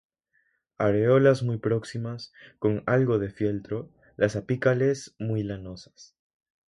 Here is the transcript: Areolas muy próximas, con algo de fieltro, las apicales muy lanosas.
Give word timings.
Areolas 0.79 1.43
muy 1.43 1.59
próximas, 1.59 2.33
con 2.57 2.81
algo 2.87 3.19
de 3.19 3.29
fieltro, 3.29 3.91
las 4.17 4.35
apicales 4.35 5.13
muy 5.19 5.43
lanosas. 5.43 6.15